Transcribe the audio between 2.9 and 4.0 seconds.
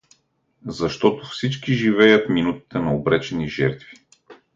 обречени жертви.